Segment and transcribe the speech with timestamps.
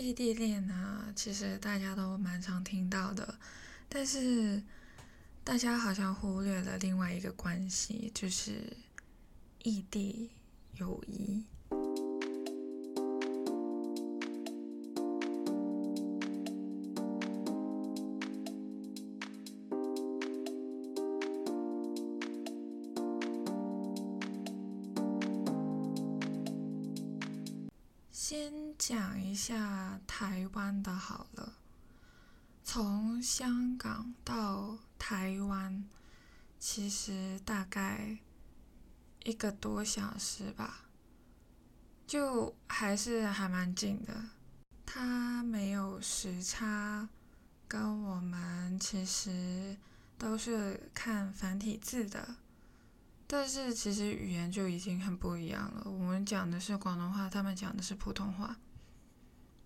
[0.00, 3.38] 异地恋啊，其实大家都蛮常听到的，
[3.86, 4.62] 但是
[5.44, 8.74] 大家好像忽略了另外一个关系，就是
[9.62, 10.30] 异地
[10.76, 11.44] 友谊。
[39.24, 40.86] 一个多小时吧，
[42.06, 44.14] 就还是还蛮近的。
[44.86, 47.08] 它没有时差，
[47.68, 49.76] 跟我们其实
[50.18, 52.36] 都是看繁体字的。
[53.26, 55.82] 但是其实语言就已经很不一样了。
[55.84, 58.56] 我们讲的是广东话，他们讲的是普通话。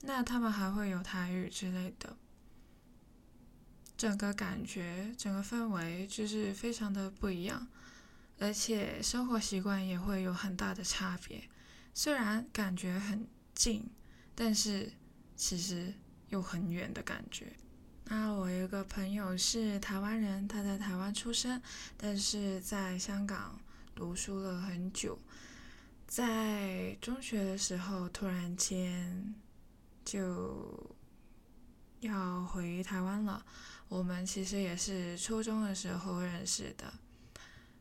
[0.02, 2.14] 那他们还会有台语之类的。
[3.96, 7.66] 整个感觉、整个氛围就是非常的不一样，
[8.38, 11.48] 而且生活习惯也会有很大的差别。
[11.92, 13.88] 虽然感觉很近，
[14.34, 14.92] 但是
[15.36, 15.94] 其实
[16.28, 17.52] 又很远的感觉。
[18.06, 21.62] 那我有个朋友是台湾人，他在台湾出生，
[21.96, 23.58] 但是在香港
[23.94, 25.18] 读书了很久，
[26.06, 29.34] 在中学的时候突然间
[30.04, 30.94] 就
[32.00, 33.46] 要回台湾了。
[33.88, 36.92] 我们其实也是初中的时候认识的，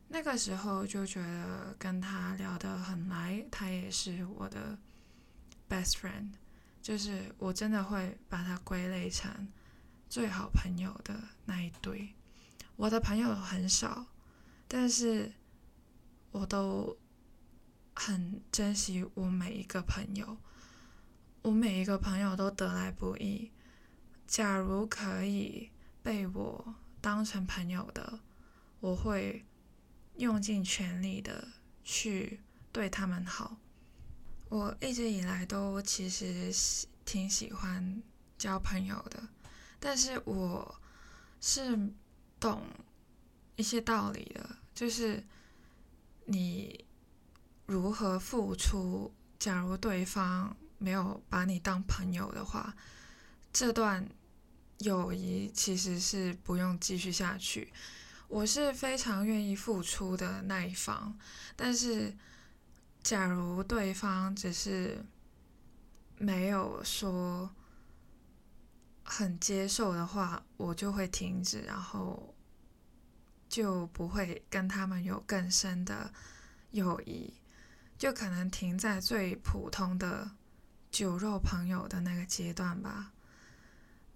[0.08, 4.78] 那个时候就觉得跟他聊得很来，他也是我的
[5.68, 6.32] best friend，
[6.80, 9.48] 就是我真的会把他归类成。
[10.08, 12.14] 最好朋友的那一堆，
[12.76, 14.06] 我的朋友很少，
[14.68, 15.32] 但是
[16.30, 16.96] 我都
[17.96, 20.36] 很珍惜我每一个朋友，
[21.42, 23.50] 我每一个朋友都得来不易。
[24.26, 25.70] 假如可以
[26.02, 28.20] 被我当成朋友的，
[28.78, 29.44] 我会
[30.16, 31.48] 用尽全力的
[31.82, 32.40] 去
[32.72, 33.56] 对他们好。
[34.48, 36.52] 我一直以来都其实
[37.04, 38.02] 挺喜欢
[38.38, 39.28] 交朋友的。
[39.80, 40.80] 但是我
[41.40, 41.92] 是
[42.38, 42.62] 懂
[43.56, 45.22] 一些道理的，就是
[46.26, 46.84] 你
[47.66, 49.12] 如何付出。
[49.36, 52.74] 假如对方没有把你当朋友的话，
[53.52, 54.08] 这段
[54.78, 57.70] 友谊其实是不用继续下去。
[58.28, 61.16] 我是非常愿意付出的那一方，
[61.56, 62.16] 但是
[63.02, 65.04] 假如对方只是
[66.18, 67.50] 没有说。
[69.06, 72.34] 很接受的话，我就会停止，然后
[73.50, 76.10] 就不会跟他们有更深的
[76.70, 77.34] 友谊，
[77.98, 80.30] 就可能停在最普通的
[80.90, 83.12] 酒肉朋友的那个阶段吧。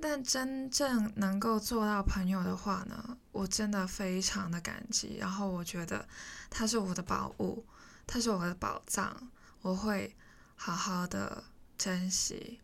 [0.00, 6.08] 但真正能够做到朋友的话呢，我真的非常的感激，然后我觉得
[6.48, 7.66] 他是我的宝物，
[8.06, 10.16] 他是我的宝藏，我会
[10.54, 11.42] 好好的
[11.76, 12.60] 珍惜。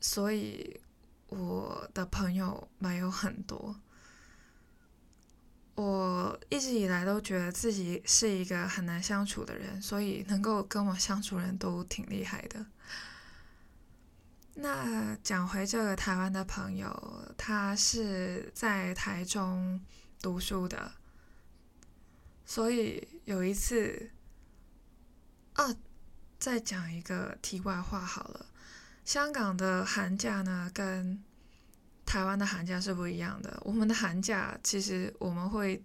[0.00, 0.80] 所以
[1.28, 3.78] 我的朋友没有很多，
[5.74, 12.64] 我一直以来都觉得自己是一个很难相处的人，所以能够跟我相处人都挺厉害的。
[14.56, 19.80] 那讲回这个台湾的朋友，他是在台中
[20.22, 20.92] 读书的，
[22.44, 24.10] 所以有一次，
[25.54, 25.74] 啊，
[26.38, 28.46] 再讲一个题外话好了。
[29.04, 31.22] 香港的寒假呢，跟
[32.06, 33.60] 台湾的寒假是不一样的。
[33.64, 35.82] 我们的寒假其实我们会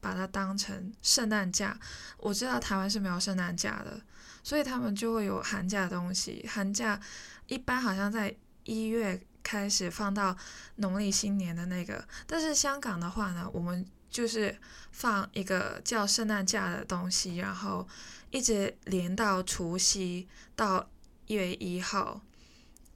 [0.00, 1.78] 把它当成圣诞假。
[2.18, 4.02] 我知道台湾是没有圣诞假的，
[4.42, 6.44] 所以他们就会有寒假的东西。
[6.48, 7.00] 寒假
[7.46, 8.34] 一般好像在
[8.64, 10.36] 一月开始放到
[10.76, 14.56] 农历新年的那个，但是香港的话呢，我们就是
[14.92, 17.86] 放一个叫圣诞假的东西，然后
[18.30, 20.88] 一直连到除夕到。
[21.28, 22.22] 一月一号，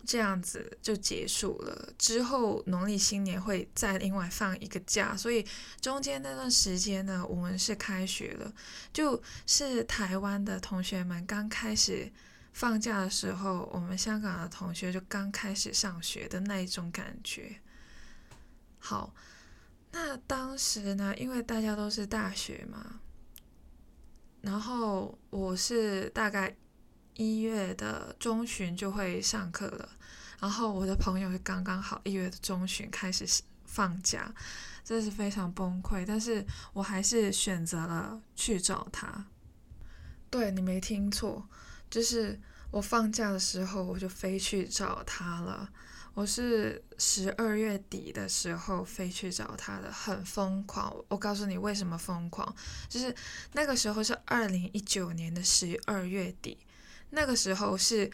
[0.06, 1.92] 这样子就结束了。
[1.98, 5.44] 之后农历新年会再另外放一个假，所以
[5.80, 8.52] 中间那段时间呢，我们是开学了，
[8.92, 12.12] 就是台湾的同学们刚开始
[12.52, 17.60] 放假的时候，我们香港的同学就刚开始上学的那一种感觉。
[18.78, 19.14] 好，
[19.92, 23.00] 那当时呢，因为大家都是大学嘛，
[24.40, 26.56] 然后我是大概。
[27.16, 29.86] 一月的中旬就会上课了，
[30.38, 33.26] 然后我的朋友是刚刚好一月的中旬开始
[33.66, 34.32] 放假，
[34.82, 36.02] 真是非常崩溃。
[36.06, 36.42] 但是
[36.72, 39.26] 我还是选择了去找他。
[40.30, 41.46] 对你没听错，
[41.90, 42.38] 就是
[42.70, 45.68] 我放假的时候我就飞去找他了。
[46.14, 50.94] 我是十二月底的时候飞去找他的，很疯狂。
[51.08, 52.54] 我告诉你为什么疯狂，
[52.88, 53.14] 就是
[53.52, 56.58] 那个时候是二零一九年的十二月底，
[57.10, 58.10] 那个时候是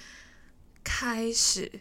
[0.85, 1.81] 开始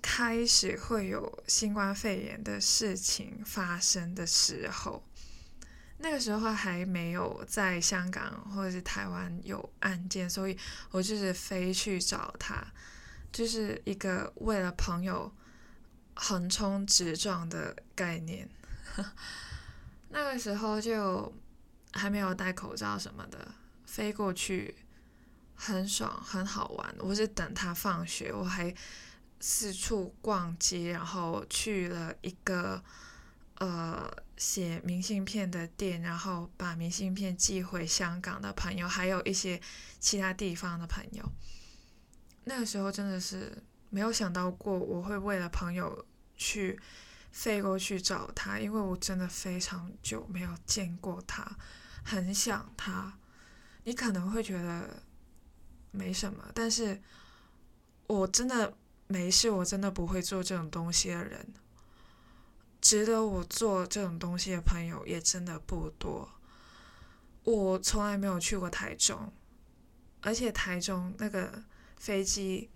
[0.00, 5.02] 开始会有新冠肺炎的事情发生的时候。
[5.98, 10.56] 那个时候还没有在香港或者是台湾有案件，所以
[10.90, 12.64] 我就是飞去找他。
[13.30, 15.30] 就是一个为了朋友
[16.14, 18.48] 横冲直撞的概念。
[20.10, 21.32] 那个时候就
[21.92, 23.52] 还没有戴口罩什么的，
[23.84, 24.74] 飞过去
[25.54, 26.94] 很爽，很好玩。
[27.00, 28.74] 我是等他放学，我还
[29.40, 32.82] 四处逛街，然后去了一个
[33.58, 39.60] 呃写明信片的店，然后把明信片寄回香港的朋友，还有一些
[39.98, 41.24] 其他地方的朋友。
[42.44, 46.06] 那个时候真的是没有想到过我会为了朋友
[46.36, 46.80] 去
[47.30, 51.56] 飞过去找他，因为我真的非常久没有见过他，
[52.04, 53.18] 很想他。
[53.84, 55.02] 你可能会觉得
[55.90, 57.00] 没什么，但是
[58.06, 58.74] 我真的
[59.06, 61.54] 没事，我真的不会做这种东西的人。
[62.80, 66.28] 值得我做这种东西的朋友也真的不多。
[67.44, 69.32] 我从来没有去过台中，
[70.20, 71.64] 而且台中那个。
[72.00, 72.70] 飞机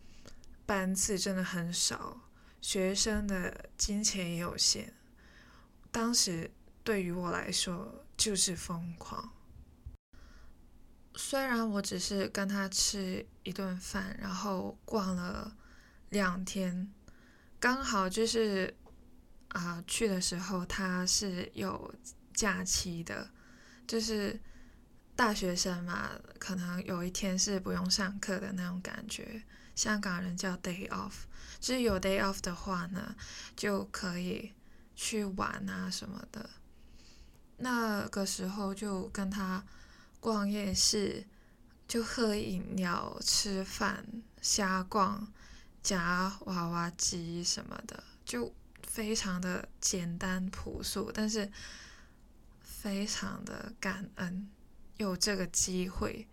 [0.67, 2.23] 班次真的很少，
[2.61, 4.93] 学生的金钱也有限。
[5.93, 6.51] 当时
[6.83, 9.33] 对于我来说就是疯狂。
[11.15, 15.57] 虽然我只是跟他吃一顿饭，然后逛了
[16.09, 16.93] 两天，
[17.61, 18.77] 刚好就是
[19.53, 21.95] 啊去的时候他是有
[22.35, 23.31] 假期的，
[23.87, 24.41] 就是。
[25.15, 29.43] 大学生嘛，可能有一天是不用上课的那种感觉。
[29.77, 31.13] 香港人叫 day off，
[31.61, 33.15] 就是有 day off 的话呢，
[33.55, 34.53] 就可以
[34.97, 36.49] 去玩啊什么的。
[37.59, 39.63] 那个时候就跟他
[40.19, 41.27] 逛夜市，
[41.87, 44.05] 就喝饮料、吃饭、
[44.41, 45.31] 瞎逛、
[45.83, 48.53] 夹娃娃机什么的，就
[48.93, 51.51] 非常的简单朴素，但是
[52.61, 54.51] 非常的感恩。
[54.99, 56.29] 有这个机会，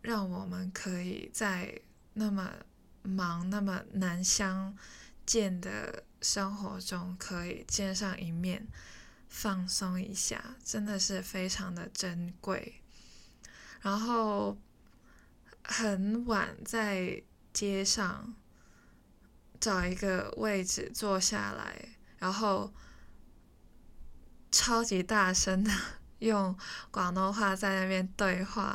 [0.00, 1.82] 让我们可以在
[2.14, 2.50] 那么
[3.02, 4.74] 忙、那么难相
[5.26, 8.66] 见的生活中，可以见上一面，
[9.28, 12.80] 放松一下，真的是非常的珍贵。
[13.82, 14.56] 然后
[15.62, 17.22] 很晚在
[17.52, 18.34] 街上
[19.60, 21.88] 找一个位置坐下来，
[22.18, 22.72] 然后
[24.50, 25.70] 超级大声的。
[26.18, 26.58] 用
[26.90, 28.74] 广东话在那边对话，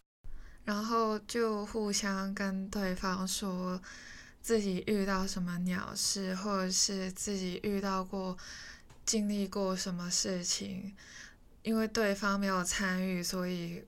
[0.63, 3.81] 然后就互相跟对方说
[4.41, 8.37] 自己遇到什么鸟事，或者是自己遇到过、
[9.05, 10.95] 经历过什么事情。
[11.63, 13.83] 因为对方没有参与，所以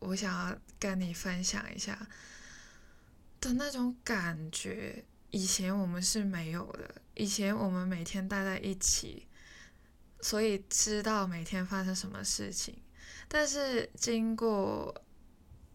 [0.00, 2.08] 我想要跟你分享一下
[3.40, 5.04] 的那种感觉。
[5.30, 9.26] 以前我们是没有的，以前我们每天待在一起，
[10.20, 12.76] 所以知道每天发生什么事情。
[13.28, 14.94] 但是经过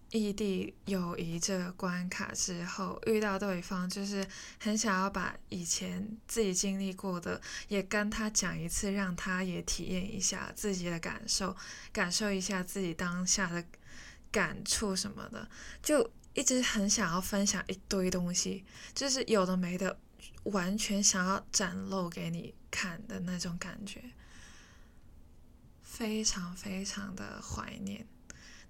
[0.09, 4.25] 异地友谊这个关卡之后，遇到对方就是
[4.59, 11.55] 很想要把以前自己经历过的也跟他讲一次，让他也体验一下自己的感受，
[11.93, 13.63] 感受一下自己当下的
[14.31, 15.49] 感触什么的，
[15.81, 19.99] 就一直很想要分享一堆东西，就是有的没的，
[20.43, 24.01] 完全想要展露给你看的那种感觉。
[25.81, 28.07] 非常非常的怀念，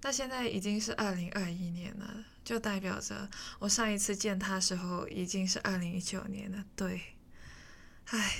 [0.01, 6.65] 那现在已经是二零二一年了，就代表着我上一次见他的时候已经是二零一九年了。
[6.75, 6.99] 对，
[8.05, 8.35] 唉，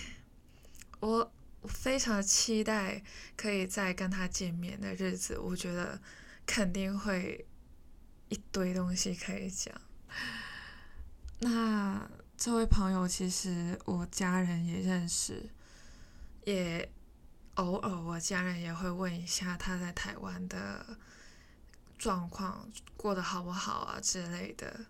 [0.99, 1.31] 我
[1.67, 3.03] 非常期待
[3.37, 6.01] 可以再跟他见面的日子，我觉得
[6.47, 7.45] 肯定会
[8.31, 9.71] 一堆东西可以讲。
[11.37, 15.51] 那这位朋友其实我家人也认识，
[16.45, 16.91] 也。
[17.55, 20.97] 偶尔，我家人也会问一下他在台湾的
[21.97, 24.85] 状况，过得好不好啊之类的。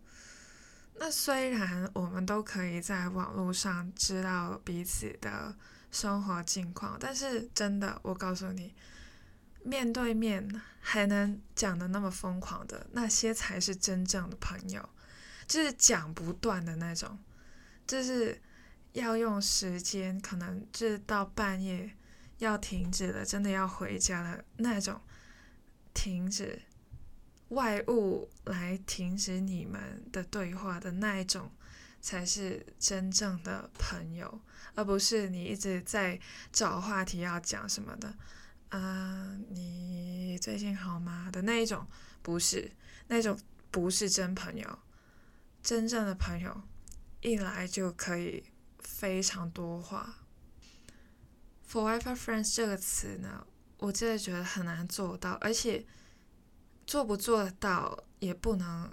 [0.93, 5.55] 那虽然我们都可以在网络上知道彼此的
[5.91, 8.75] 生活近况，但是真的，我告诉你，
[9.63, 10.47] 面对面
[10.81, 14.89] 还能讲的那么疯狂的那些，才是真正的朋友，
[15.47, 17.17] 就是讲不断的那种，
[17.87, 18.41] 就是
[18.91, 21.95] 要用时间，可能就是到半夜。
[22.41, 24.99] 要停止了，真的要回家了那种，
[25.93, 26.59] 停止，
[27.49, 31.51] 外物来停止你们的对话的那一种，
[32.01, 34.41] 才是真正的朋友，
[34.73, 36.19] 而不是你一直在
[36.51, 38.11] 找话题要讲什么的。
[38.71, 41.85] 啊，你最近好吗的那一种，
[42.21, 42.71] 不是
[43.07, 43.37] 那种，
[43.69, 44.79] 不是真朋友。
[45.61, 46.61] 真正的朋友，
[47.21, 48.45] 一来就可以
[48.79, 50.19] 非常多话。
[51.69, 53.45] Forever friends 这个词呢，
[53.77, 55.85] 我真的觉得很难做到，而且
[56.87, 58.89] 做不做到，也不能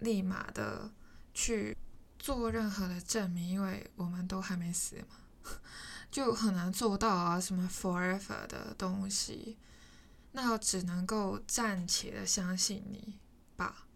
[0.00, 0.92] 立马的
[1.32, 1.76] 去
[2.18, 5.50] 做任何的证明，因为我们都还没死嘛。
[6.12, 9.56] 就很难做到啊，什么 forever 的东西，
[10.32, 13.18] 那我只能够暂且的相信你
[13.56, 13.86] 吧。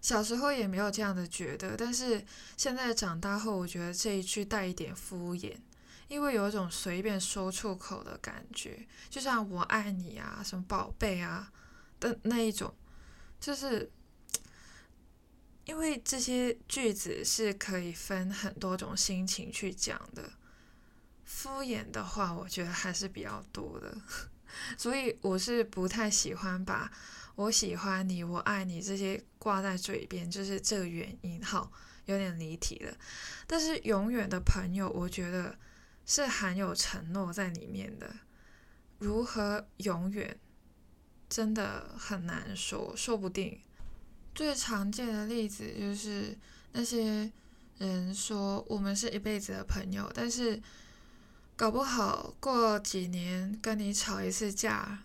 [0.00, 2.24] 小时候也没有这样的觉得，但是
[2.56, 5.56] 现在长大后，我觉得这一句带一点敷衍，
[6.08, 11.52] 因为有一种随便说出口的感觉，就像我爱你啊，什么宝贝啊
[12.00, 12.74] 的那一种，
[13.38, 13.92] 就是
[15.66, 20.30] 因为这些句子是可以分很多种心情去讲的。
[21.30, 23.94] 敷衍的话，我觉得还是比较多的，
[24.78, 26.90] 所以我是不太喜欢把
[27.36, 31.44] “我喜欢你”“我爱你”这些挂在嘴边，就是这个原因。
[31.44, 31.70] 好，
[32.06, 32.96] 有点离题了。
[33.46, 35.54] 但是永远的朋友，我觉得
[36.06, 38.10] 是含有承诺在里面的。
[38.98, 40.40] 如何永远，
[41.28, 43.60] 真的很难说，说不定。
[44.34, 46.36] 最常见的例子就是
[46.72, 47.30] 那些
[47.76, 50.60] 人说我们是一辈子的朋友，但是。
[51.58, 55.00] 搞不好过几年跟你吵一次架，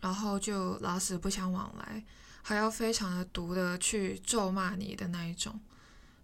[0.00, 2.04] 然后就老死不相往来，
[2.42, 5.58] 还要非常的毒的去咒骂你的那一种。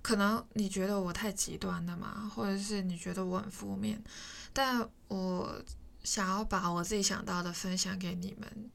[0.00, 4.00] 可能你觉得我太极端了嘛，或者是你觉得我很负面，
[4.52, 5.60] 但我
[6.04, 8.70] 想要把我自己想到的分享给你们，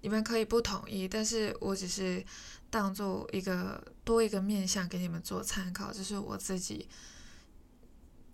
[0.00, 2.24] 你们可以不同意，但是我只是
[2.70, 6.88] 当做一个多一个面向给你们做参考，这是我自己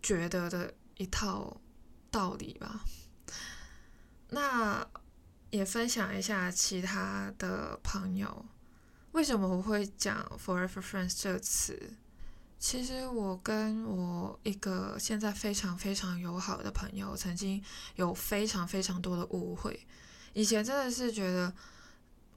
[0.01, 1.61] 觉得的一套。
[2.11, 2.81] 道理吧，
[4.31, 4.87] 那
[5.51, 8.47] 也分享一下其他的朋友，
[9.13, 11.95] 为什么我会讲 “forever friends” 这个词？
[12.59, 17.63] 其实我跟我一个现在非常非常友好的朋友，曾经
[17.97, 19.87] 有非常非常多的误会。
[20.33, 21.53] 以前真的是觉得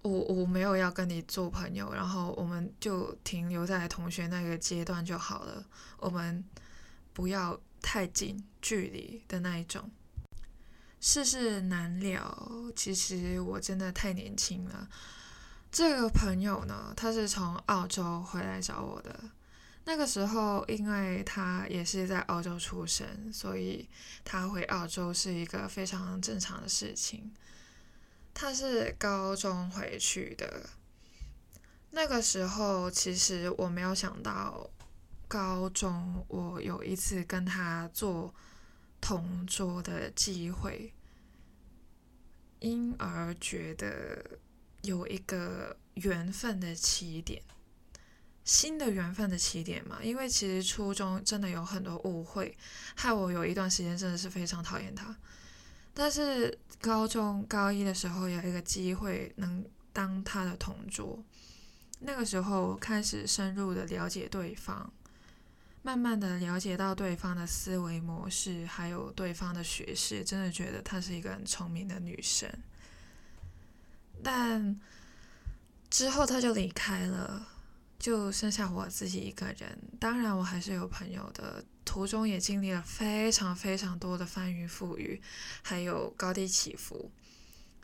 [0.02, 5.66] 我我没有要跟你做朋友，然后我们就停留在同学那个阶段就好了，
[5.98, 6.44] 我们
[7.14, 7.60] 不要。
[7.82, 9.90] 太近距离的那一种，
[11.00, 12.72] 世事难料。
[12.76, 14.88] 其实我真的太年轻了。
[15.72, 19.20] 这个朋友呢，他是从澳洲回来找我的。
[19.86, 23.90] 那个时候，因为他也是在澳洲出生，所以
[24.24, 27.34] 他回澳洲是一个非常正常的事情。
[28.34, 30.70] 他是高中回去的。
[31.90, 34.70] 那个时候，其实我没有想到。
[35.32, 38.36] 高中，我有一次跟他做
[39.00, 40.94] 同桌的机会，
[42.60, 44.38] 因而觉得
[44.82, 47.42] 有一个缘分的起点，
[48.44, 50.04] 新的缘分的起点嘛。
[50.04, 52.58] 因为其实初中真的有很多误会，
[52.96, 55.16] 害我有一段时间真的是非常讨厌他。
[55.94, 61.24] 但是高中高一的时候有一个机会能当他的同桌，
[62.02, 64.92] 那个时候开始深入的了解对方。
[65.84, 72.48] 慢慢的了解到对方的思维模式，还有对方的学识，真的觉得她是一个很聪明的女生。
[74.24, 74.80] 但
[75.90, 77.48] 之后她就离开了，
[77.98, 79.78] 就剩下我自己一个人。
[80.00, 85.20] 当然，我还是有朋友的，途中也经历了非常非常多的翻云覆雨，
[85.64, 87.12] 还有高低起伏。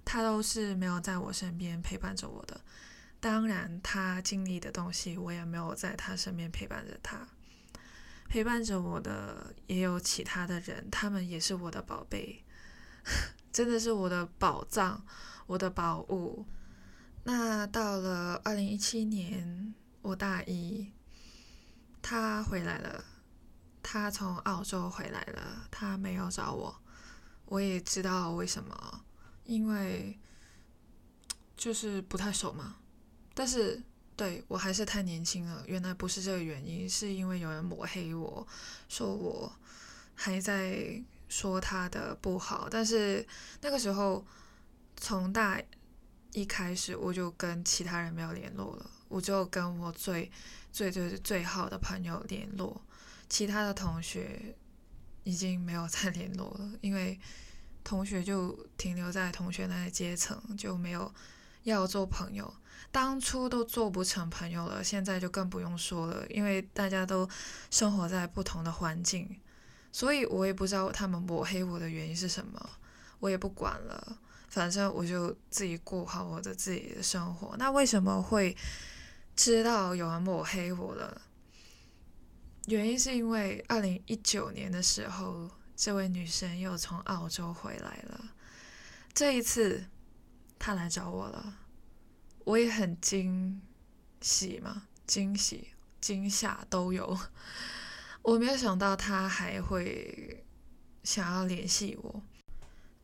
[0.05, 2.61] 他都是没有在我身边陪伴着我的。
[3.19, 7.27] 当然，他经历的东西，我也没有在他身边陪伴着他。
[8.29, 12.43] 陪伴着我的也有其他的人，他们也是我的宝贝，
[13.53, 15.03] 真的是我的宝藏，
[15.45, 16.45] 我的宝物。
[17.23, 20.91] 那到了二零一七年，我大一，
[22.01, 23.03] 他回来了，
[23.81, 26.81] 他从澳洲回来了，他没有找我，
[27.45, 29.05] 我也知道为什么，
[29.45, 30.19] 因为
[31.55, 32.75] 就是不太熟嘛，
[33.33, 33.81] 但是。
[34.17, 38.45] 对我还是太年轻了，原来不是这个原因，是因为有人抹黑我，
[38.89, 39.55] 说我
[40.15, 42.67] 还在说他的不好。
[42.69, 43.23] 但是
[43.61, 44.25] 那个时候，
[44.97, 45.61] 从大
[46.33, 50.31] 一开始我就跟其他人没有联络了，我就跟我最
[50.73, 52.81] 最最最好的朋友联络，
[53.29, 54.55] 其他的同学
[55.23, 57.19] 已经没有再联络了，因为
[57.83, 61.13] 同学就停留在同学那个阶层，就没有。
[61.63, 62.53] 要做朋友。
[62.91, 67.29] 当初都做不成朋友了，现在就更不用说了，因为大家都
[67.69, 69.39] 生活在不同的环境，
[69.91, 72.69] 所以我也不知道他们抹黑我的原因是什么，
[73.19, 74.17] 我也不管了，
[74.47, 77.55] 反正我就自己过好我的自己的生活。
[77.57, 78.55] 那为什么会
[79.35, 81.21] 知道有人抹黑我了？
[82.65, 88.31] 原因是因为二零一九年的时候，这位女生又从澳洲回来了，
[89.13, 89.85] 这一次
[90.57, 91.59] 她来找我了。
[92.47, 93.61] 我也很惊
[94.21, 95.67] 喜嘛，惊喜、
[95.99, 97.19] 惊吓都有。
[98.23, 100.45] 我没有想到他还会
[101.03, 102.21] 想要联系我。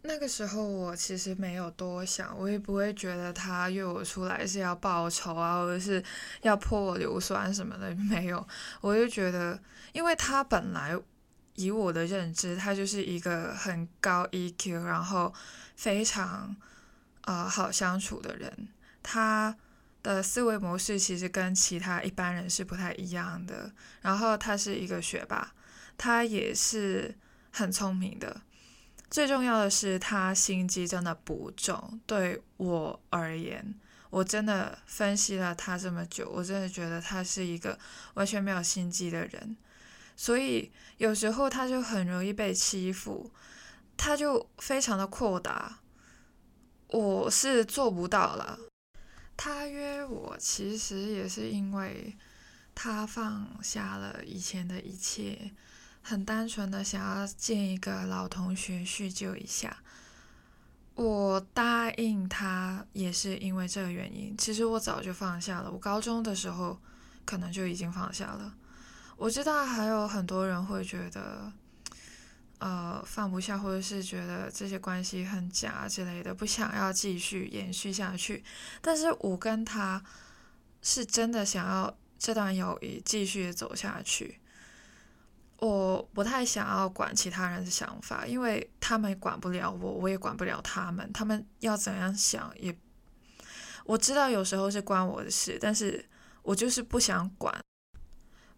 [0.04, 6.02] 那个时候我其实没有多想，我也不会觉得他约我出来是要报仇啊，或者是
[6.42, 8.48] 要泼我硫酸什么的，没有。
[8.80, 10.98] 我就觉得，因为他本来
[11.56, 15.34] 以我的认知，他就是一个很高 EQ，然后
[15.76, 16.56] 非常
[17.24, 18.70] 呃好相处的人。
[19.04, 19.56] 他
[20.02, 23.72] 的思维模式其实跟其他一般人是不太一样的。
[24.02, 25.54] 然后他是一个学霸，
[25.98, 27.16] 他也是
[27.52, 28.42] 很聪明的。
[29.10, 32.02] 最重要的是，他心机真的不重。
[32.08, 33.76] 对我而言，
[34.10, 37.78] 我真的分析了他这么久，我真的觉得他是一个
[38.16, 39.56] 完全没有心机的人。
[40.16, 43.32] 所以有时候他就很容易被欺负，
[43.96, 45.80] 他就非常的扩大，
[46.88, 48.58] 我是做不到了。
[49.46, 52.16] 他约我，其实也是因为
[52.74, 55.52] 他放下了以前的一切，
[56.02, 59.76] 很单纯的想要见一个老同学叙旧一下。
[60.96, 64.34] 我答应他也是因为这个原因。
[64.38, 66.80] 其实我早就放下了，我高中的时候
[67.26, 68.56] 可能就已经放下了。
[69.18, 71.52] 我知道还有很多人会觉得。
[72.60, 78.42] 呃，放不下，或者是觉得这些关系很假之类的，不想要继续延续下去。
[78.82, 80.02] 但是我跟他
[80.82, 84.40] 是真的想要这段友谊继续走下去。
[85.58, 91.12] 我不太想要管其他人的想法，因为他们管不了我，我也管不了他们。
[91.14, 92.74] 他们要怎样想也，
[93.86, 96.06] 我知道有时候是关我的事，但是
[96.42, 97.54] 我就是不想管。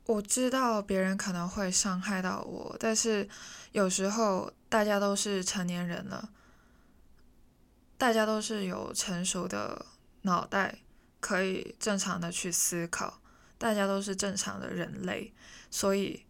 [0.05, 3.27] 我知道别人可能会伤害到我，但是
[3.71, 6.29] 有时候大家都是成年人了，
[7.97, 9.85] 大家都是有成熟的
[10.21, 10.79] 脑袋，
[11.19, 13.19] 可以正常的去思考，
[13.57, 15.33] 大家都是正常的人类，
[15.71, 16.23] 所以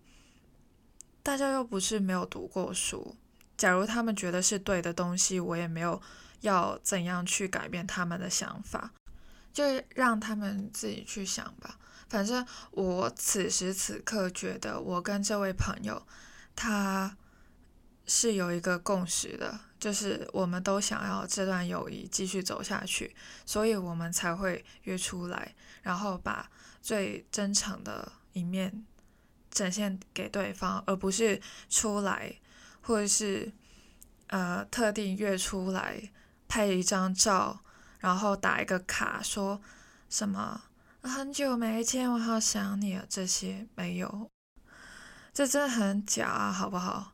[1.22, 3.18] 大家又不是没有读过书。
[3.58, 6.02] 假如他们觉得是对的东西，我也没有
[6.42, 8.92] 要怎样去改变他们的想法，
[9.52, 9.64] 就
[9.96, 11.78] 让他们自己去想吧。
[12.08, 16.06] 反正我此时此刻觉得，我跟这位朋友，
[16.56, 17.18] 他
[18.06, 23.16] 是有一个共识的，就是我们都想要这段友谊继续走下去，
[23.46, 26.50] 所以我们才会约出来，然后把
[26.82, 28.86] 最真诚的一面
[29.50, 32.36] 展现给对方，而不是出来，
[32.82, 33.52] 或者是
[34.28, 36.12] 呃特定约出来
[36.48, 37.62] 拍一张照，
[38.00, 39.60] 然后打一个卡，说
[40.08, 40.62] 什么。
[41.06, 43.06] 很久没见，我好想你啊！
[43.08, 44.32] 这些没有，
[45.32, 47.14] 这真的很假啊，好不好？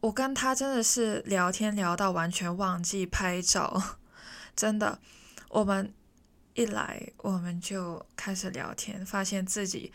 [0.00, 3.98] 我跟他真的是聊天聊到完全忘记拍照，
[4.54, 5.00] 真的。
[5.48, 5.92] 我们
[6.54, 9.92] 一来，我们就开始聊天，发现自己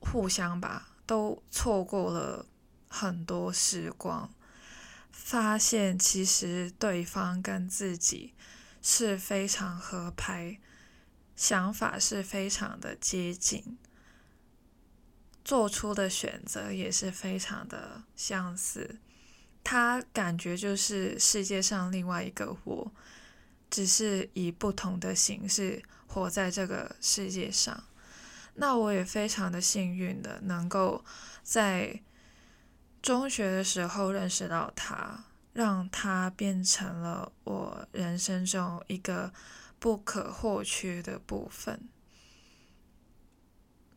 [0.00, 2.46] 互相吧都错过了
[2.88, 4.28] 很多时光，
[5.12, 8.34] 发现其实对方跟自己
[8.82, 10.58] 是非常合拍。
[11.40, 13.78] 想法是非常的接近，
[15.42, 18.98] 做出的选择也是非常的相似。
[19.64, 22.92] 他感觉就是世界上另外一个我，
[23.70, 27.84] 只是以不同的形式活在这个世界上。
[28.56, 31.02] 那我也非常的幸运的，能够
[31.42, 32.02] 在
[33.00, 35.24] 中学的时候认识到他，
[35.54, 39.32] 让他变成了我人生中一个。
[39.80, 41.88] 不可或缺的部分。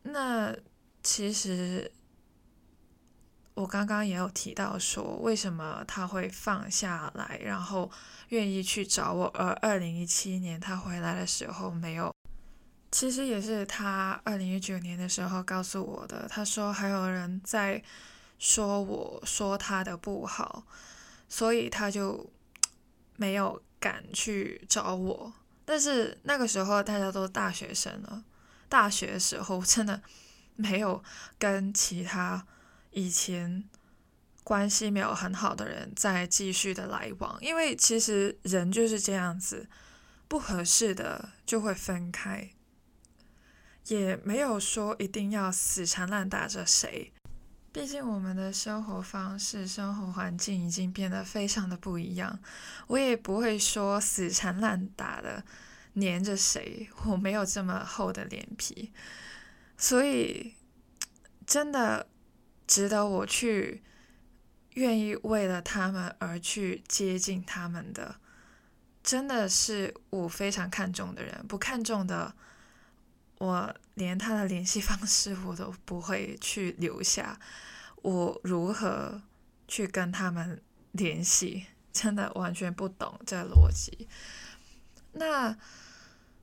[0.02, 0.56] 那
[1.02, 1.92] 其实
[3.54, 7.90] 我刚刚也有提到说，为什么他会放下来，然后
[8.30, 12.12] 愿意去找我，而二零一七年他回来的时候没有。
[12.90, 16.26] 其实也是他二零一九年的时候告诉我的。
[16.28, 17.82] 他说还有人在
[18.38, 20.64] 说我说他的不好，
[21.28, 22.30] 所以他就
[23.16, 25.32] 没有敢去找我。
[25.64, 28.24] 但是那个时候大家都大学生了，
[28.68, 30.02] 大学时候真的
[30.56, 31.02] 没有
[31.38, 32.46] 跟其他
[32.90, 33.64] 以前
[34.42, 39.66] 关系没有很好的人再继续的来往，因为其实人就是这样子，
[40.28, 42.50] 不合适的就会分开，
[43.86, 47.13] 也没有说一定要死缠烂打着谁。
[47.74, 52.38] 毕竟我们的生活方式、生活环境已经变得非常的不一样，
[52.86, 55.42] 我也不会说死缠烂打的
[55.94, 58.92] 黏着谁，我没有这么厚的脸皮，
[59.76, 60.54] 所以
[61.44, 62.06] 真的
[62.64, 63.82] 值得我去
[64.74, 68.14] 愿意为了他们而去接近他们的。
[69.02, 72.36] 真的是我非常看重的人，不看重的，
[73.44, 77.38] 我连他的联系方式我都不会去留下。
[78.02, 79.20] 我如何
[79.68, 81.66] 去跟他们联系？
[81.92, 84.08] 真的完全不懂这逻辑。
[85.12, 85.56] 那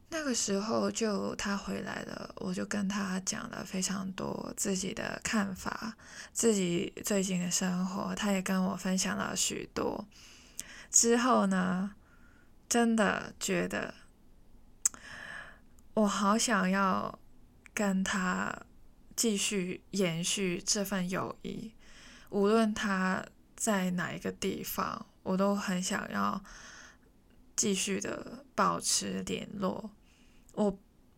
[0.10, 5.98] 那个时候就他回来了，我就跟他讲了非常多自己的看法，
[6.32, 10.06] 自己最近的生活，他也跟我分享了许多。
[10.92, 11.96] 之后呢？
[12.72, 13.94] 真的觉得，
[16.02, 17.20] 我好想要
[17.76, 18.64] 跟他
[19.16, 21.74] 继续延续这份友谊，
[22.30, 23.24] 无论他
[23.56, 26.44] 在哪一个地方，我都很想要
[27.56, 29.92] 继续的保持联络。
[30.54, 30.76] 我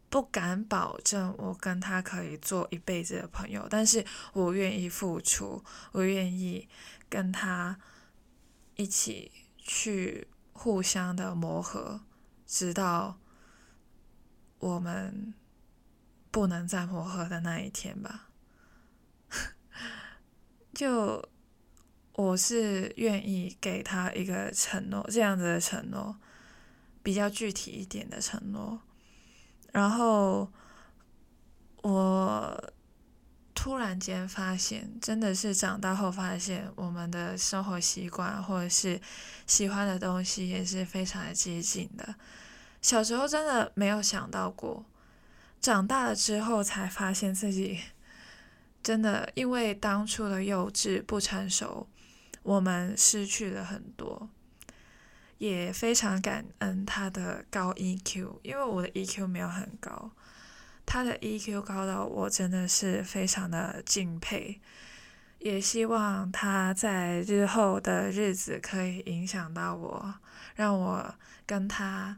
[0.10, 6.68] 不敢保证我跟他可以做一辈子的朋友，但是我愿意付出，我愿意
[7.08, 7.80] 跟他
[8.76, 10.28] 一起去。
[10.56, 12.02] 互相的磨合，
[12.46, 13.18] 直到
[14.64, 15.34] 我们
[16.32, 18.30] 不能再磨合的那一天吧。
[20.74, 21.28] 就
[22.14, 26.16] 我是愿意给他一个承诺，这样子的承诺，
[27.04, 28.82] 比较具体一点的承诺。
[29.72, 30.52] 然后
[31.82, 32.74] 我。
[33.56, 39.00] 突然间发现，真的是长大后发现，我们的生活习惯或者是
[39.48, 42.16] 喜欢的东西也是非常的接近的。
[42.84, 44.86] 小时候真的没有想到过，
[45.62, 47.80] 长大了之后才发现自己
[48.84, 51.88] 真的因为当初的幼稚不成熟，
[52.44, 54.30] 我们失去了很多。
[55.38, 60.12] 也非常感恩他的高 EQ，因为我的 EQ 没有很高。
[60.86, 64.60] 他的 EQ 高到我真的是非常的敬佩，
[65.40, 70.14] 也希望他在日后的日子可以影响到我，
[70.56, 71.16] 让我
[71.46, 72.18] 跟他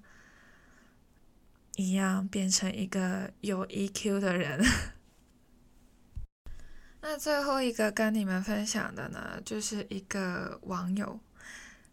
[1.76, 4.64] 一样变成一个有 EQ 的人。
[7.02, 11.20] 那最后一个跟你们分享的呢，就是一个网友，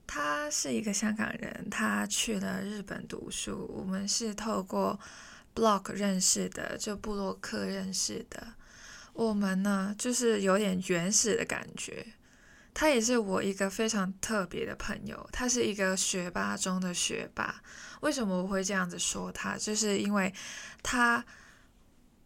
[0.07, 4.99] 他是一个香港人，他去了日本读书，我们是透过。
[5.55, 8.55] blog 认识的，就布洛克认识的，
[9.12, 12.07] 我们呢就是有点原始的感觉。
[12.75, 17.63] 他也是我一个非常特别的朋友，他是一个学霸中的学霸。
[18.01, 19.57] 为什么我会这样子说他？
[19.57, 20.33] 就是因为
[20.83, 21.25] 他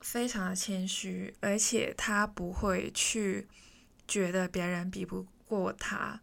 [0.01, 3.47] 非常的谦虚，而且他不会去
[4.07, 6.21] 觉得别人比不过他，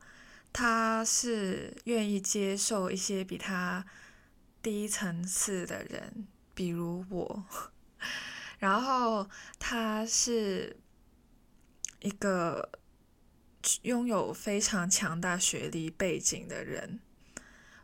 [0.52, 3.86] 他是愿意接受一些比他
[4.62, 6.28] 低层次的人。
[6.56, 7.44] 比如我，
[8.60, 10.78] 然后他是
[12.00, 12.70] 一个
[13.84, 17.00] 拥有非常强大学历背景的人。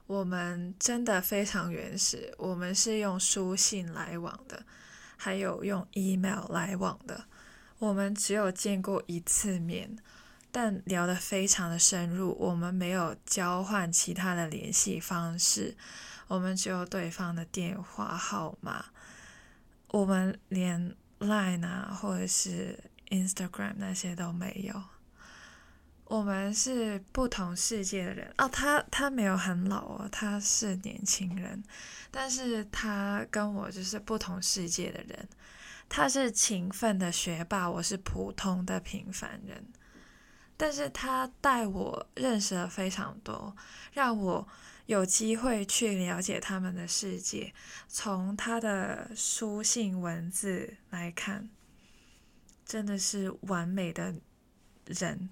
[0.07, 4.65] 我们真的非常原始，我们是用书信来往的，
[5.17, 7.25] 还有用 email 来往的。
[7.77, 9.97] 我们只有见过一次面，
[10.51, 12.35] 但聊得非常的深入。
[12.39, 15.77] 我们没有交换其他的联系方式。
[16.27, 18.85] 我们只有对方的电话号码，
[19.89, 24.83] 我们连 Line 啊或者是 Instagram 那些都没有。
[26.09, 28.49] 我们是不同世界的人哦。
[28.49, 31.63] 他他没有很老哦，他是年轻人，
[32.11, 35.29] 但是他跟我就是不同世界的人。
[35.87, 39.65] 他是勤奋的学霸，我是普通的平凡人。
[40.57, 43.55] 但是他带我认识了非常多，
[43.93, 44.47] 让我。
[44.89, 47.53] 有机会去了解他们的世界，
[47.87, 51.47] 从他的书信文字来看，
[52.65, 54.15] 真的是完美的
[54.87, 55.29] 人，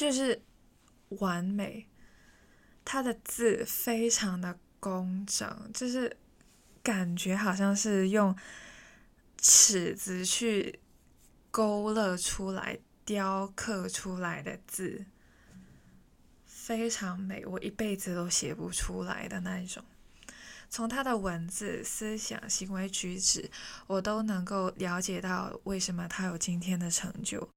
[0.00, 0.40] 就是
[1.10, 1.86] 完美。
[2.86, 6.16] 他的字非常的工整，就是
[6.82, 8.34] 感觉好像是用
[9.36, 10.80] 尺子去
[11.50, 15.04] 勾勒出来、雕刻出来的字。
[16.46, 19.84] 非常美，我一辈子都写不出来的那一种。
[20.70, 23.50] 从他的文字、思想、行为举止，
[23.86, 27.50] 我都能够了解到为什么他有今天的成就。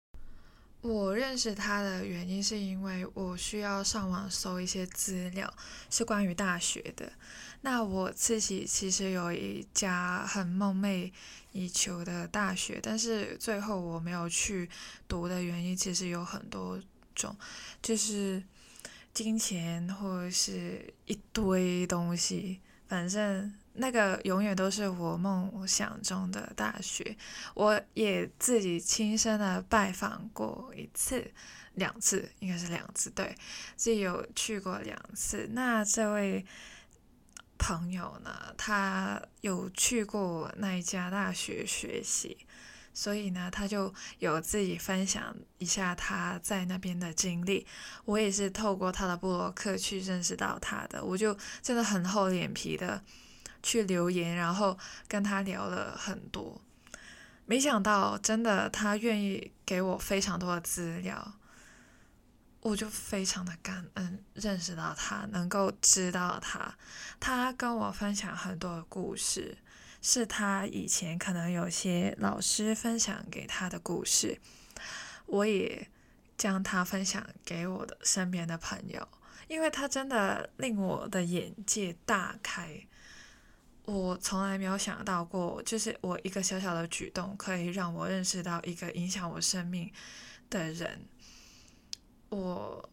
[0.84, 5.52] 我认识他的原因是因为我需要上网搜一些资料，
[5.90, 7.10] 是关于大学的。
[7.62, 11.10] 那我自己其实有一家很梦寐
[11.54, 14.70] 以求的大学，但是最后我没有去
[15.08, 16.78] 读的原因其实有很多
[17.16, 17.34] 种，
[17.82, 18.44] 就是
[19.14, 23.54] 金钱或者是一堆东西，反正。
[23.76, 27.18] 那个永远都是我梦想中的大学，
[27.56, 31.32] 我也自己亲身的拜访过一次、
[31.74, 33.36] 两次，应该是两次，对，
[33.76, 35.50] 自己有去过两次。
[35.54, 36.46] 那这位
[37.58, 42.38] 朋友呢，他有去过那一家大学学习，
[42.94, 47.66] 所以呢，他就有自己分享一下他在那边的经历。
[48.06, 53.04] 我也是透过他的布洛克去认识到他的，我就真的很厚脸皮的。
[53.64, 56.62] 去留言，然后跟他聊了很多，
[57.46, 61.34] 没想到真的他愿意给我非常多的资料，
[62.60, 66.76] 我就非常的感恩，认识到他，能够知道他，
[67.22, 69.58] 他跟我分享很多的故事，
[70.02, 74.40] 是他以前可能有些老师分享给他的故事，
[75.26, 75.90] 我也
[76.38, 79.08] 将他分享给我的身边的朋友，
[79.48, 82.86] 因为他真的令我的眼界大开。
[83.86, 89.92] 我从来没有想到过，就是我一个小小的举动可以让我认识到一个影响我生命
[90.50, 91.02] 的人。
[92.30, 92.90] 我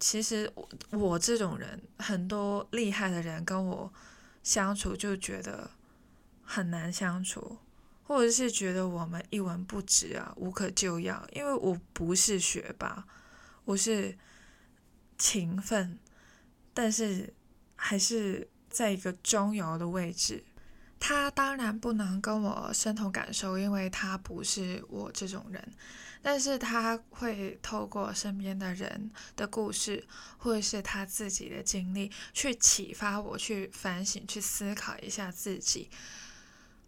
[0.00, 3.92] 其实我我这种人，很多厉害的人跟我
[4.42, 5.70] 相处就觉得
[6.42, 7.58] 很难相处，
[8.02, 11.24] 或者是觉得我们一文不值啊，无可救药。
[11.34, 13.06] 因为我不是学霸，
[13.64, 14.18] 我是
[15.16, 16.00] 勤奋，
[16.74, 17.32] 但是
[17.76, 18.48] 还是。
[18.76, 20.44] 在一个中游的位置，
[21.00, 25.72] 他当然不能跟我深同感受，因为他不是我这种人。
[26.20, 35.88] 但是他会透过身边的人的故事，或者是他自己的经历，去启发我，去反省，去思考一下自己。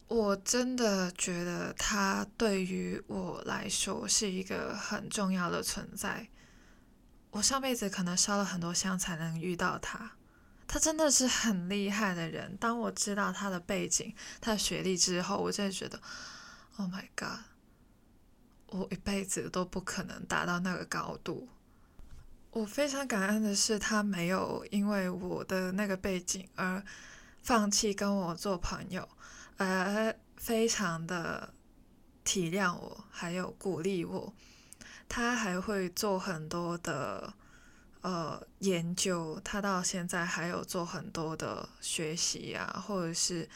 [0.09, 6.29] 我真的觉得他对于我来说是一个很重要的存在。
[7.31, 10.18] 我上辈子可能烧了很多香才能遇到他。
[10.69, 12.55] 他真的是很厉害的人。
[12.59, 15.99] 当我知道他的背景、他的学历之后，我真的觉得
[16.77, 17.41] ，Oh my god，
[18.67, 21.49] 我一辈子都不可能达到那个高度。
[22.51, 26.85] 我非常感恩的是，他没有因为我的那个背景而
[27.43, 29.09] 放弃跟我做朋友，
[29.57, 31.55] 而非常的
[32.25, 34.35] 体谅我，还有鼓励我。
[35.09, 37.33] 他还会做很多的。
[38.01, 43.49] 呃，研究他到现在还有做很多的学习啊，或者是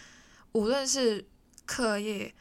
[0.53, 1.25] 无论是
[1.65, 2.35] 课业、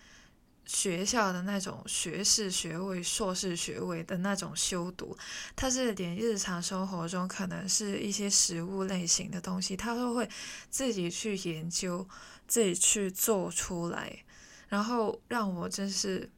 [0.65, 5.15] 学校的那种学士学位、硕士学位的那种修读，
[5.55, 10.27] 他是连日常生活中可能是一些食物类型的东西，他都会
[10.69, 12.07] 自己去研究，
[12.47, 14.23] 自己去做出来，
[14.69, 16.29] 然后让我真是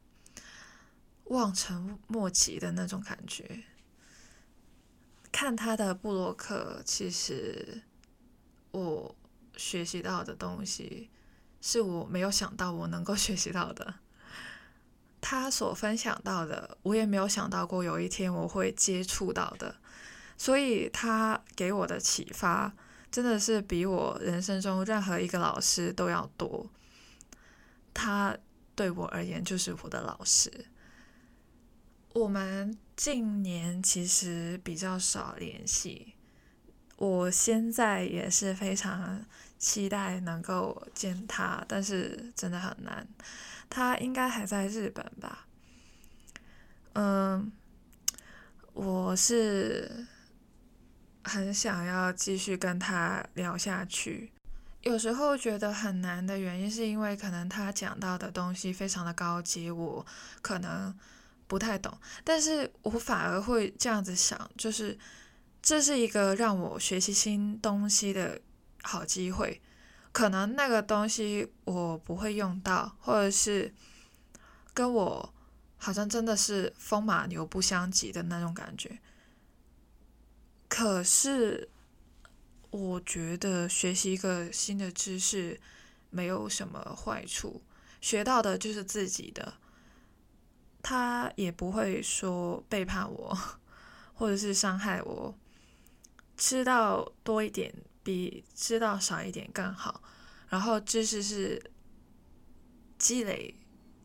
[1.24, 3.64] 望尘莫及的那种感觉。
[5.34, 7.82] 看他的布洛克，其实
[8.70, 9.12] 我
[9.56, 11.10] 学习到的东西
[11.60, 13.96] 是我没有想到我能够学习到的。
[15.20, 19.74] 他所分享到的，我也没有想到过有一天我会接触到的。
[20.38, 22.72] 所以他给我的启发，
[23.10, 26.70] 真的是比我人生中任何一个老师都要多。
[27.92, 28.38] 他
[28.76, 30.66] 对我而言就是我的老师。
[32.12, 36.14] 我们近年其实比较少联系，
[36.96, 39.24] 我现在也是非常
[39.58, 43.06] 期待能够见他，但是真的很难。
[43.68, 45.46] 他应该还在日本吧？
[46.92, 47.50] 嗯，
[48.72, 50.06] 我是
[51.24, 54.30] 很想要继续跟他聊下去。
[54.82, 60.06] 有时候觉得很难的原因，是因为可能他讲到的东西非常的高级，我
[60.40, 60.96] 可能。
[61.54, 64.98] 不太懂，但是我反而会这样子想，就是
[65.62, 68.40] 这是一个让我学习新东西的
[68.82, 69.62] 好机会。
[70.10, 73.72] 可能那个东西我不会用到，或者是
[74.72, 75.34] 跟我
[75.76, 78.98] 好像真的是风马牛不相及的那种感觉。
[80.68, 81.68] 可是
[82.70, 85.60] 我觉得学习一个新的知识
[86.10, 87.62] 没有什么坏处，
[88.00, 89.54] 学到的就是自己的。
[90.84, 93.36] 他也不会说背叛我，
[94.12, 95.34] 或者是伤害我。
[96.36, 100.02] 知道多一点比知道少一点更好。
[100.48, 101.70] 然后知识是
[102.98, 103.54] 积累，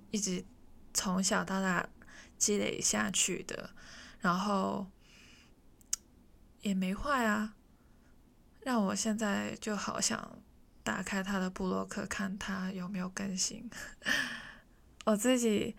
[0.10, 0.46] 一直
[0.94, 1.90] 从小到大
[2.38, 3.72] 积累下去的，
[4.22, 4.88] 然后
[6.62, 7.56] 也没坏啊，
[8.62, 10.42] 让我现在就好想
[10.82, 13.70] 打开他的布洛克看他有没有更新。
[15.06, 15.76] 我自己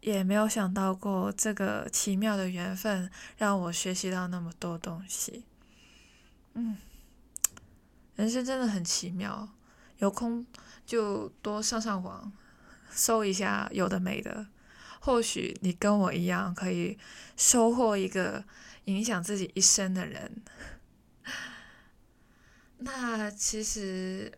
[0.00, 5.44] 也没有想到过这个奇妙的缘分让我学习到那么多东西。
[6.54, 6.76] 嗯，
[8.16, 9.48] 人生真的很奇妙，
[9.98, 10.46] 有空
[10.86, 12.32] 就多上上网，
[12.90, 14.46] 搜一下有的没的。
[15.00, 16.98] 或许你跟我一样，可以
[17.36, 18.44] 收获一个
[18.84, 20.42] 影响自己一生的人。
[22.78, 24.32] 那其实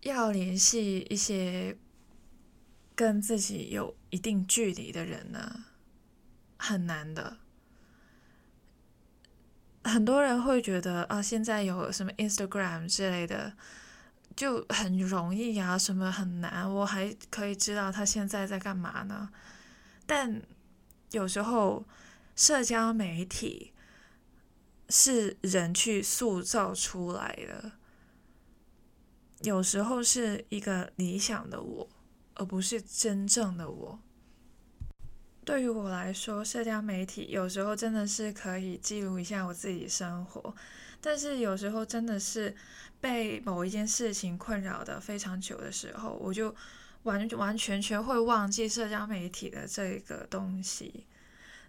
[0.00, 1.76] 要联系一些
[2.94, 5.64] 跟自己有一定距离的人呢，
[6.58, 7.38] 很难的。
[9.84, 13.54] 很多人会觉得啊，现在有什么 Instagram 之类的，
[14.36, 19.30] 就很容易呀，什么很难，我还可以知道他现在在干嘛呢。
[20.06, 20.42] 但
[21.12, 21.86] 有时候，
[22.36, 23.72] 社交媒体
[24.90, 27.72] 是人去塑造出来的，
[29.40, 31.88] 有时候是一个理想的我，
[32.42, 33.98] 而不是真正的我。
[35.44, 40.54] 对于我来说，社交媒体有时候真的是可以记录一下我自己生活，
[41.00, 42.54] 但是有时候真的是
[43.00, 46.54] 被某一件事情困扰的非常久的时候，我就。
[47.04, 51.04] 完完全全会忘记社交媒体的这个东西。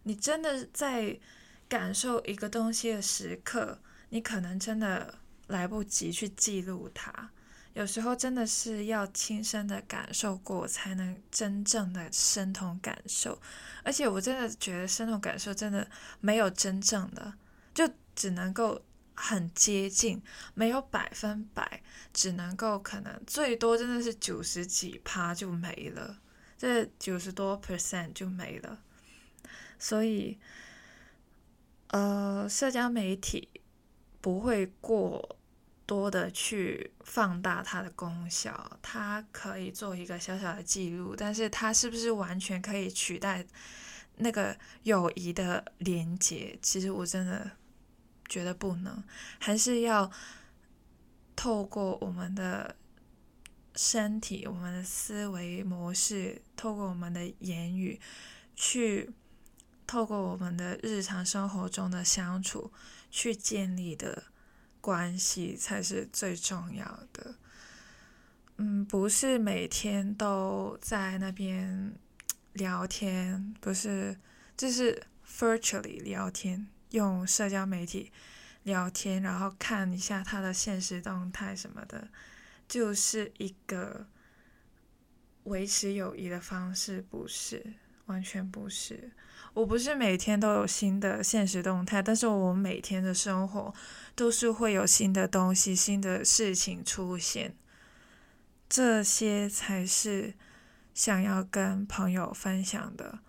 [0.03, 1.19] 你真的在
[1.67, 5.15] 感受一个东西的时刻，你可能真的
[5.47, 7.31] 来不及去记录它。
[7.73, 13.39] 有时候真的是要亲身的感受过，才能真正的身同感受。
[13.83, 15.87] 而且我真的觉得身同感受真的
[16.19, 17.33] 没有真正的，
[17.73, 18.81] 就只能够。
[19.15, 20.19] 很接近，
[20.55, 26.17] 没有百分百，只能够可能最多真的是九十几趴就没了，
[26.57, 28.79] 这九十多 percent 就没了。
[29.77, 30.39] 所以，
[31.89, 33.47] 呃，社交媒体
[34.19, 35.37] 不会过
[35.93, 43.45] 多的去放大它的功效，它可以做一个小小的记录，但是它是不是完全可以取代
[44.17, 46.57] 那个友谊的连接？
[46.61, 47.51] 其实我真的。
[48.29, 49.03] 觉得不能，
[49.37, 50.09] 还是要
[51.35, 52.75] 透过我们的
[53.75, 57.99] 身体、我们的思维模式，透过我们的言语，
[58.55, 59.11] 去
[59.85, 62.71] 透过我们的日常生活中的相处，
[63.11, 64.23] 去建立的
[64.83, 67.35] 关系才是最重要的。
[68.57, 71.95] 嗯，不是每天都在那边
[72.51, 74.17] 聊天，不是，
[74.57, 76.67] 就是 virtually 聊天。
[76.89, 78.11] 用社交媒体
[78.63, 82.09] 聊天，然后看一下他的现实动态什么的，
[82.67, 84.05] 就是一个
[85.45, 87.73] 维持友谊的方式，不是，
[88.07, 89.11] 完全不是。
[89.53, 93.73] 我不是每天都有新的现实动态，但是我每天的生活
[94.15, 97.55] 都是会有新的东西、新的事情出现，
[98.67, 100.33] 这些才是
[100.93, 103.19] 想要跟朋友分享的。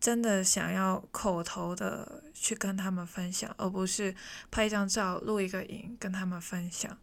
[0.00, 4.16] 真的想要口头的去跟他们分享，而不是
[4.50, 6.96] 拍一张照、录一个影跟他们分享。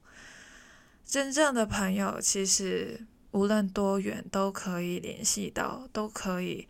[1.06, 6.68] 真正的朋友其实无论多远都可以联系到，都可以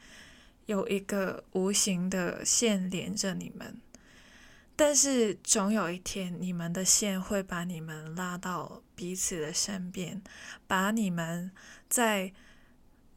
[0.67, 3.81] 有一个无形的线连着你们。
[4.75, 10.21] 但是总有一天，你们的线会把你们拉到彼此的身边，
[10.67, 11.51] 把你们
[11.89, 12.31] 在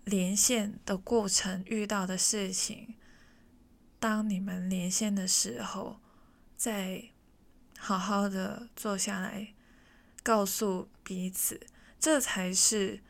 [0.05, 2.95] 连线的过程遇到的事情。
[3.99, 6.01] 当你们连线的时候，
[6.57, 7.11] 再
[7.79, 9.53] 好好的坐下来，
[10.23, 11.61] 告诉彼此，
[11.99, 13.03] 这才是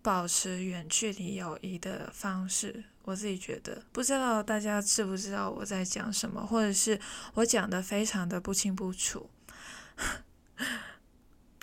[0.00, 2.84] 保持远距离友谊的方式。
[3.02, 7.00] 我自己觉得，不知道大家知不知道我在讲什么，或者是
[7.34, 9.28] 我讲的非常的不清不楚。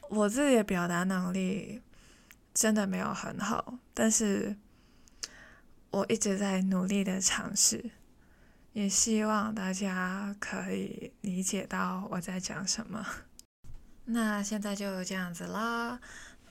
[0.10, 1.82] 我自己的表达能力
[2.54, 4.56] 真的没有很好，但是
[5.92, 7.92] 我一直在努力的尝试。
[8.74, 13.04] 也希望大家可以理解到我在讲什么。
[14.06, 16.00] 那现在就这样子啦。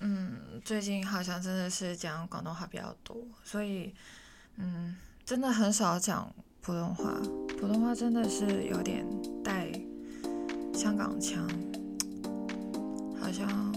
[0.01, 3.95] 嗯，最近好像真的是讲广东话比较多，所以
[4.59, 7.15] 嗯，真的很少讲普通话。
[7.59, 9.07] 普通话真的是有点
[9.43, 9.71] 带
[10.75, 11.49] 香港腔，
[13.21, 13.75] 好像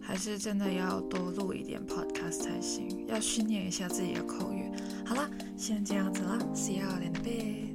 [0.00, 4.70] 还是真的要多录一点 podcast 才行，要训练一下自己的口语。
[5.06, 7.71] 好了，先这样子啦，See you in a bit。